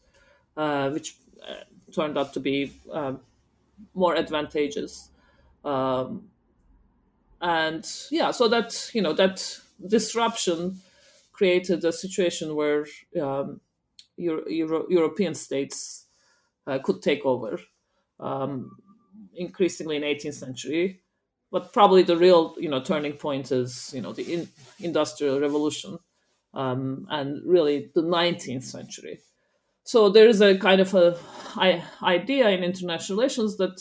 [0.56, 3.20] uh, which uh, turned out to be um,
[3.94, 5.11] more advantageous.
[5.64, 6.31] Um,
[7.40, 10.81] and yeah, so that you know that disruption
[11.33, 12.87] created a situation where
[13.20, 13.61] um,
[14.16, 16.07] Euro- Euro- European states
[16.66, 17.61] uh, could take over,
[18.20, 18.78] um,
[19.35, 21.02] increasingly in 18th century.
[21.52, 24.48] But probably the real, you know, turning point is, you know, the in-
[24.81, 25.98] industrial revolution,
[26.55, 29.20] um, and really the 19th century.
[29.84, 31.16] So there is a kind of a
[32.02, 33.80] idea in international relations that,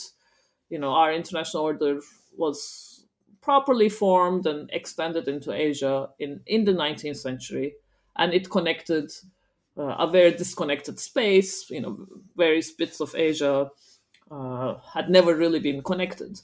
[0.68, 2.00] you know, our international order
[2.36, 3.06] was
[3.40, 7.74] properly formed and extended into Asia in, in the 19th century,
[8.16, 9.10] and it connected
[9.78, 11.68] uh, a very disconnected space.
[11.70, 13.70] You know, various bits of Asia
[14.30, 16.40] uh, had never really been connected.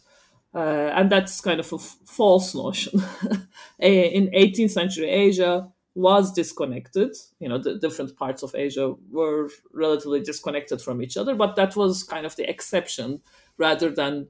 [0.55, 3.03] Uh, and that's kind of a f- false notion.
[3.79, 5.69] in 18th century Asia
[5.99, 7.17] was disconnected.
[7.41, 11.75] You know, the different parts of Asia were relatively disconnected from each other, but that
[11.75, 13.21] was kind of the exception
[13.57, 14.29] rather than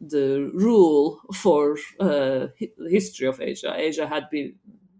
[0.00, 2.46] the rule for uh,
[2.88, 3.74] history of Asia.
[3.76, 4.54] Asia had been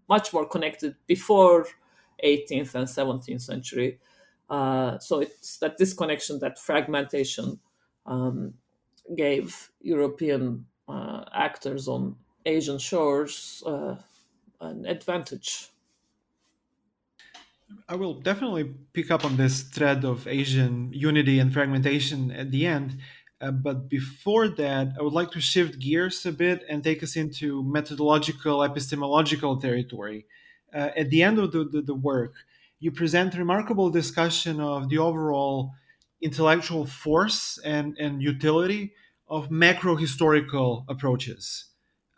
[0.07, 1.65] much more connected before
[2.23, 3.99] 18th and 17th century.
[4.47, 7.59] Uh, so it's that disconnection, that fragmentation,
[8.05, 8.53] um,
[9.17, 13.95] gave European uh, actors on Asian shores uh,
[14.59, 15.70] an advantage.
[17.87, 22.65] I will definitely pick up on this thread of Asian unity and fragmentation at the
[22.65, 22.97] end.
[23.41, 27.15] Uh, but before that, I would like to shift gears a bit and take us
[27.15, 30.25] into methodological, epistemological territory.
[30.73, 32.33] Uh, at the end of the, the, the, work,
[32.79, 35.73] you present remarkable discussion of the overall
[36.21, 38.93] intellectual force and, and utility
[39.27, 41.70] of macro historical approaches.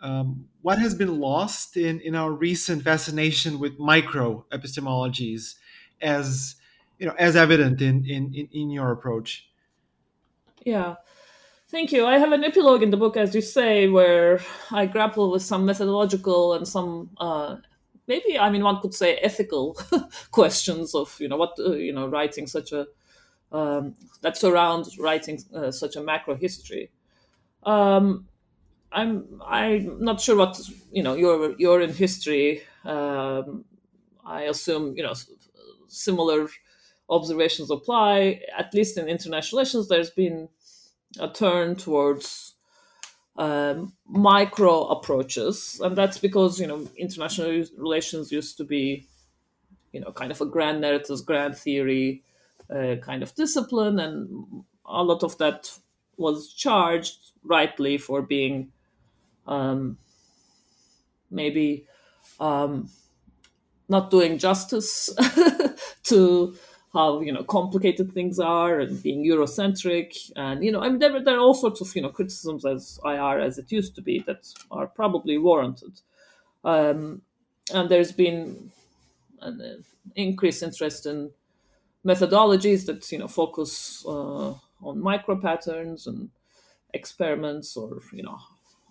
[0.04, 5.56] Um, what has been lost in, in our recent fascination with micro epistemologies
[6.02, 6.56] as
[7.00, 9.48] you know as evident in, in, in your approach?
[10.66, 10.96] Yeah.
[11.70, 12.06] Thank you.
[12.06, 15.66] I have an epilogue in the book, as you say, where I grapple with some
[15.66, 17.56] methodological and some uh,
[18.06, 19.78] maybe I mean one could say ethical
[20.32, 22.88] questions of you know what uh, you know writing such a
[23.52, 26.92] um, that surround writing uh, such a macro history.
[27.64, 28.28] Um,
[28.94, 30.60] I'm I'm not sure what
[30.92, 31.16] you know.
[31.16, 32.62] You're you're in history.
[32.86, 33.66] Um,
[34.26, 35.14] I assume you know
[35.88, 36.48] similar
[37.10, 38.42] observations apply.
[38.58, 40.50] At least in international relations, there's been
[41.20, 42.56] a turn towards
[43.38, 49.08] um, micro approaches, and that's because you know international relations used to be,
[49.92, 52.24] you know, kind of a grand narratives, grand theory
[52.70, 55.72] uh, kind of discipline, and a lot of that
[56.18, 58.72] was charged rightly for being
[59.48, 59.98] um,
[61.32, 61.86] maybe
[62.40, 62.90] um,
[63.90, 65.10] not doing justice
[66.04, 66.56] to
[66.94, 70.32] how you know complicated things are and being Eurocentric.
[70.36, 73.00] And you know I mean there, there are all sorts of you know criticisms as
[73.04, 76.02] IR as it used to be that are probably warranted,
[76.64, 77.22] um,
[77.74, 78.72] and there's been
[79.42, 79.84] an
[80.16, 81.32] increased interest in
[82.06, 86.30] methodologies that you know focus uh, on micro patterns and
[86.94, 88.40] experiments or you know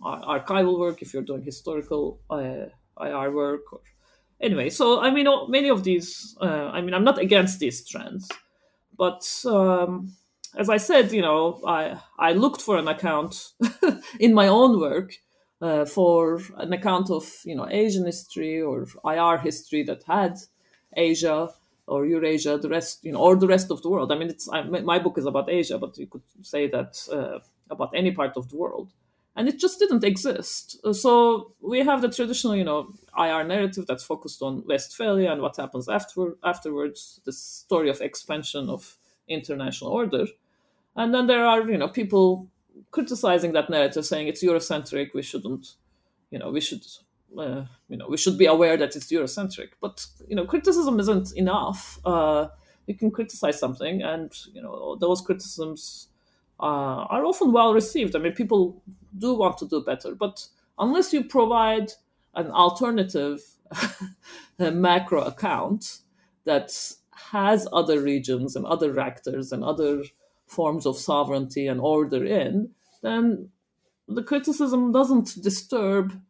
[0.03, 2.67] archival work if you're doing historical uh,
[3.01, 3.81] IR work or
[4.43, 6.37] anyway, so I mean, many of these.
[6.41, 8.29] Uh, I mean, I'm not against these trends,
[8.99, 10.15] but um,
[10.59, 13.53] as I said, you know, I I looked for an account
[14.21, 15.15] in my own work
[15.61, 20.39] uh, for an account of you know Asian history or IR history that had
[20.97, 21.49] Asia
[21.87, 24.13] or Eurasia, the rest, you know, or the rest of the world.
[24.13, 27.39] I mean, it's I, my book is about Asia, but you could say that uh,
[27.71, 28.93] about any part of the world.
[29.35, 30.79] And it just didn't exist.
[30.95, 35.57] So we have the traditional, you know, IR narrative that's focused on Westphalia and what
[35.57, 40.27] happens after, afterwards, the story of expansion of international order.
[40.97, 42.49] And then there are, you know, people
[42.91, 45.15] criticizing that narrative, saying it's Eurocentric.
[45.15, 45.77] We shouldn't,
[46.31, 46.85] you know, we should,
[47.39, 49.71] uh, you know, we should be aware that it's Eurocentric.
[49.81, 51.99] But you know, criticism isn't enough.
[52.05, 52.49] Uh,
[52.87, 56.09] you can criticize something, and you know, those criticisms
[56.63, 58.15] uh, are often well received.
[58.15, 58.83] I mean, people
[59.19, 60.47] do want to do better, but
[60.79, 61.93] unless you provide
[62.35, 63.41] an alternative
[64.59, 65.99] macro account
[66.45, 66.73] that
[67.11, 70.05] has other regions and other actors and other
[70.47, 72.71] forms of sovereignty and order in,
[73.03, 73.51] then
[74.09, 76.21] the criticism doesn't disturb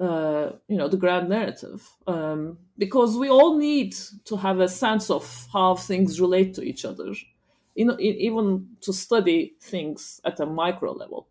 [0.00, 3.94] uh, you know the grand narrative um, because we all need
[4.24, 7.14] to have a sense of how things relate to each other
[7.74, 11.28] you know, even to study things at a micro level.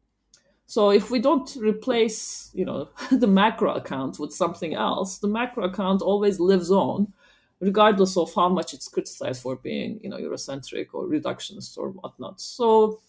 [0.66, 5.66] So if we don't replace, you know, the macro account with something else, the macro
[5.66, 7.14] account always lives on,
[7.60, 12.42] regardless of how much it's criticized for being, you know, Eurocentric or reductionist or whatnot.
[12.42, 13.02] So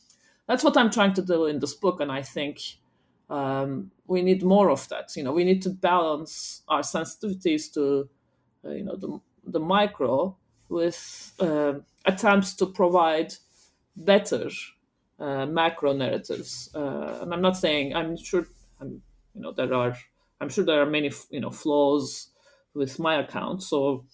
[0.47, 2.61] that's what I'm trying to do in this book, and I think
[3.31, 5.17] um, we need more of that.
[5.17, 8.09] You know, we need to balance our sensitivities to,
[8.65, 10.37] uh, you know, the the micro
[10.69, 13.35] with uh, attempts to provide
[13.97, 14.51] better
[15.19, 16.71] uh, macro narratives.
[16.75, 18.47] Uh, and I'm not saying I'm sure
[18.81, 19.03] I'm,
[19.35, 19.97] you know there are
[20.41, 22.29] I'm sure there are many you know flaws
[22.75, 23.63] with my account.
[23.63, 24.05] So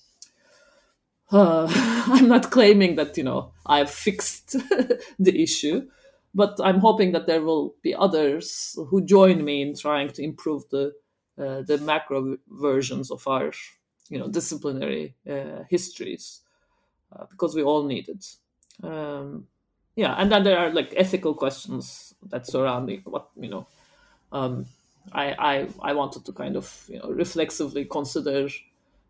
[1.33, 1.67] uh,
[2.07, 4.53] I'm not claiming that you know I've fixed
[5.19, 5.89] the issue,
[6.35, 10.69] but I'm hoping that there will be others who join me in trying to improve
[10.71, 10.93] the
[11.39, 13.53] uh, the macro versions of our
[14.11, 16.43] you know disciplinary uh, histories
[17.17, 18.37] uh, because we all need it.
[18.83, 19.47] Um,
[19.97, 23.07] yeah, and then there are like ethical questions that surround it.
[23.07, 23.67] What you know,
[24.33, 24.67] um,
[25.13, 28.49] I, I I wanted to kind of you know reflexively consider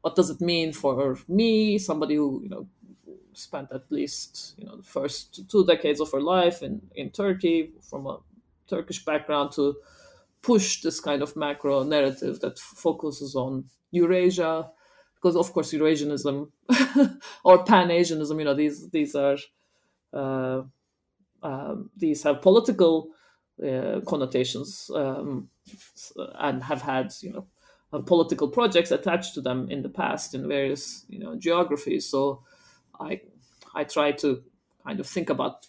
[0.02, 2.66] what does it mean for me, somebody who you know
[3.32, 7.72] spent at least you know the first two decades of her life in in Turkey
[7.80, 8.18] from a
[8.68, 9.76] Turkish background to
[10.42, 14.70] push this kind of macro narrative that focuses on Eurasia
[15.20, 16.50] because of course Eurasianism
[17.44, 19.36] or Pan Asianism, you know, these these are
[20.12, 20.62] uh,
[21.42, 23.08] um, these have political
[23.66, 25.48] uh, connotations um,
[26.38, 27.46] and have had you know
[27.92, 32.08] uh, political projects attached to them in the past in various you know geographies.
[32.08, 32.42] So
[32.98, 33.20] I
[33.74, 34.42] I try to
[34.86, 35.66] kind of think about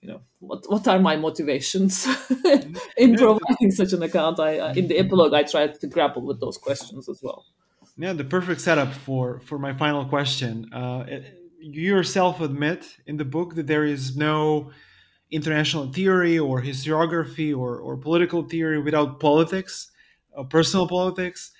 [0.00, 2.06] you know what what are my motivations
[2.96, 4.40] in providing such an account.
[4.40, 7.44] I, in the epilogue I try to grapple with those questions as well.
[8.00, 10.72] Yeah, the perfect setup for for my final question.
[10.72, 11.04] Uh,
[11.60, 14.70] you yourself admit in the book that there is no
[15.32, 19.90] international theory or historiography or, or political theory without politics,
[20.36, 21.50] uh, personal politics.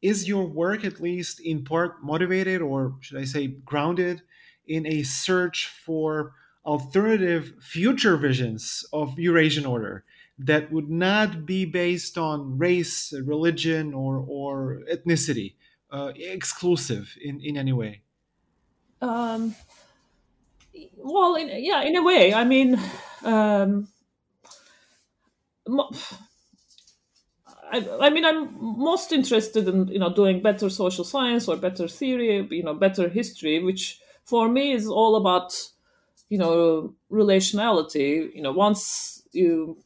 [0.00, 4.22] Is your work at least in part motivated, or should I say, grounded
[4.66, 6.34] in a search for
[6.64, 10.04] alternative future visions of Eurasian order
[10.38, 15.54] that would not be based on race, religion, or, or ethnicity?
[15.90, 18.02] Uh, exclusive in, in any way?
[19.00, 19.54] Um,
[20.96, 22.34] well, in, yeah, in a way.
[22.34, 22.80] I mean,
[23.24, 23.88] um,
[27.70, 31.88] I, I, mean, I'm most interested in you know doing better social science or better
[31.88, 35.54] theory, you know, better history, which for me is all about
[36.28, 38.34] you know relationality.
[38.34, 39.78] You know, once you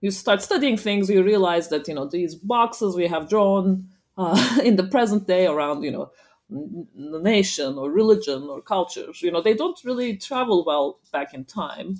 [0.00, 4.60] you start studying things, you realize that you know these boxes we have drawn uh,
[4.64, 6.10] in the present day around you know
[6.50, 11.44] the nation or religion or cultures you know they don't really travel well back in
[11.44, 11.96] time.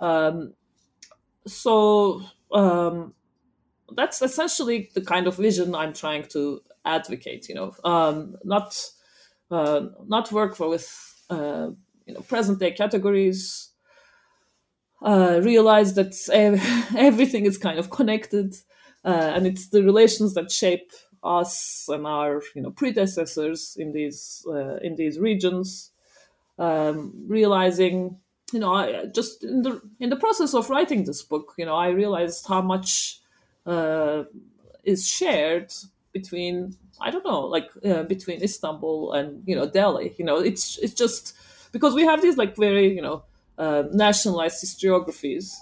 [0.00, 0.54] Um,
[1.46, 3.14] so um,
[3.94, 8.78] that's essentially the kind of vision i'm trying to advocate you know um, not
[9.50, 10.88] uh, not work for with
[11.30, 11.68] uh,
[12.06, 13.70] you know present day categories
[15.02, 16.14] uh, realize that
[16.96, 18.54] everything is kind of connected
[19.04, 20.90] uh, and it's the relations that shape
[21.22, 25.90] us and our you know predecessors in these uh, in these regions,
[26.58, 28.18] um, realizing
[28.52, 31.76] you know I, just in the in the process of writing this book, you know
[31.76, 33.20] I realized how much
[33.66, 34.24] uh,
[34.84, 35.72] is shared
[36.12, 40.14] between I don't know like uh, between Istanbul and you know Delhi.
[40.18, 41.34] You know it's it's just
[41.72, 43.22] because we have these like very you know
[43.58, 45.54] uh, nationalized historiographies.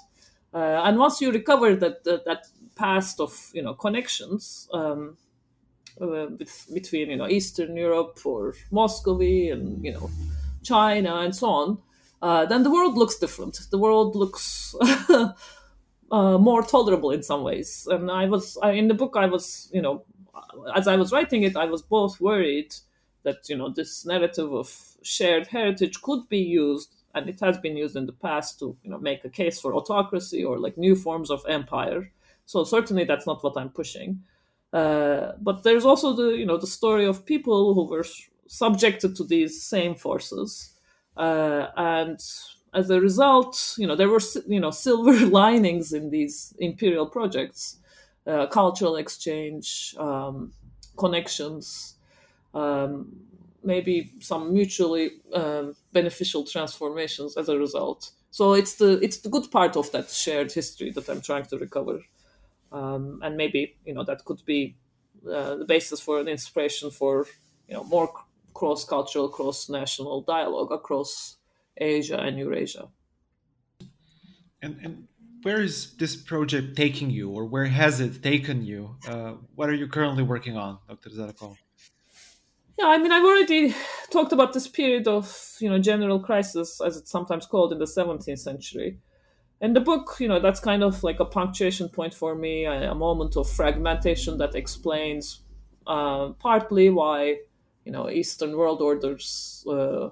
[0.54, 2.46] Uh, and once you recover that, that, that
[2.76, 5.16] past of you know connections, um,
[6.00, 6.26] uh,
[6.72, 10.10] between you know Eastern Europe or Muscovy and you know
[10.62, 11.78] China and so on,
[12.22, 13.60] uh, then the world looks different.
[13.70, 14.74] The world looks
[16.10, 17.86] uh, more tolerable in some ways.
[17.90, 19.14] And I was I, in the book.
[19.16, 20.04] I was you know,
[20.74, 22.74] as I was writing it, I was both worried
[23.22, 24.68] that you know this narrative of
[25.02, 28.90] shared heritage could be used, and it has been used in the past to you
[28.90, 32.12] know make a case for autocracy or like new forms of empire.
[32.44, 34.22] So certainly that's not what I'm pushing.
[34.72, 38.04] Uh, but there's also the you know the story of people who were
[38.48, 40.74] subjected to these same forces,
[41.16, 42.20] uh, and
[42.74, 47.78] as a result, you know there were you know silver linings in these imperial projects,
[48.26, 50.52] uh, cultural exchange, um,
[50.98, 51.94] connections,
[52.54, 53.12] um,
[53.62, 58.10] maybe some mutually um, beneficial transformations as a result.
[58.30, 61.58] So it's the it's the good part of that shared history that I'm trying to
[61.58, 62.00] recover,
[62.72, 64.76] um, and maybe you know that could be
[65.30, 67.26] uh, the basis for an inspiration for
[67.68, 68.12] you know more
[68.54, 71.36] cross cultural, cross national dialogue across
[71.76, 72.88] Asia and Eurasia.
[74.62, 75.08] And, and
[75.42, 78.96] where is this project taking you, or where has it taken you?
[79.06, 81.10] Uh, what are you currently working on, Dr.
[81.10, 81.56] Zarakol?
[82.78, 83.74] Yeah, I mean, I've already
[84.10, 85.24] talked about this period of,
[85.60, 88.98] you know, general crisis, as it's sometimes called, in the 17th century.
[89.60, 92.90] In the book, you know, that's kind of like a punctuation point for me, a,
[92.90, 95.40] a moment of fragmentation that explains
[95.86, 97.38] uh, partly why,
[97.84, 100.10] you know, Eastern world orders uh,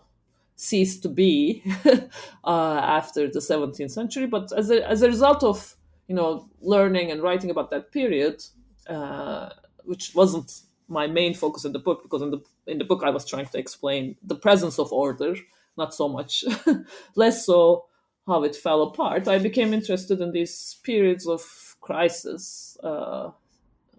[0.57, 1.63] ceased to be
[2.45, 4.27] uh, after the 17th century.
[4.27, 5.77] But as a, as a result of,
[6.09, 8.43] you know, learning and writing about that period,
[8.89, 9.51] uh,
[9.85, 13.11] which wasn't my main focus in the book because in the in the book I
[13.11, 15.35] was trying to explain the presence of order,
[15.77, 16.45] not so much,
[17.15, 17.87] less so
[18.27, 19.29] how it fell apart.
[19.29, 21.43] I became interested in these periods of
[21.81, 23.31] crisis, uh,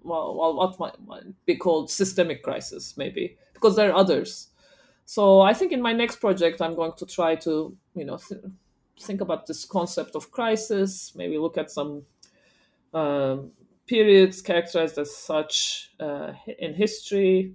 [0.03, 4.49] well, well, what might, might be called systemic crisis, maybe because there are others.
[5.05, 8.41] So I think in my next project I'm going to try to you know th-
[8.99, 12.03] think about this concept of crisis, maybe look at some.
[12.93, 13.51] Um,
[13.87, 17.53] periods characterized as such uh, in history.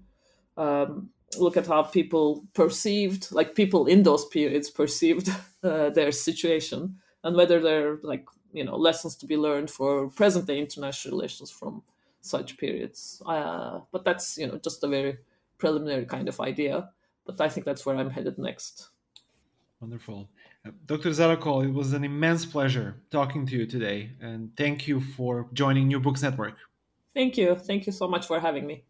[0.57, 5.29] Um, look at how people perceived, like people in those periods perceived
[5.63, 10.09] uh, their situation, and whether there are like you know lessons to be learned for
[10.09, 11.83] present day international relations from
[12.21, 13.23] such periods.
[13.27, 15.19] Uh, but that's you know just a very
[15.59, 16.91] preliminary kind of idea.
[17.27, 18.89] But I think that's where I'm headed next.
[19.81, 20.29] Wonderful.
[20.67, 21.11] Uh, Dr.
[21.11, 25.89] Zarakol, it was an immense pleasure talking to you today, and thank you for joining
[25.89, 26.57] New Books Network.
[27.15, 27.55] Thank you.
[27.55, 28.85] Thank you so much for having me.